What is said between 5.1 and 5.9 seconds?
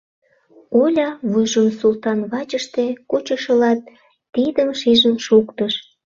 шуктыш.